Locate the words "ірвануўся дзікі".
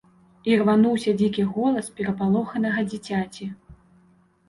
0.51-1.45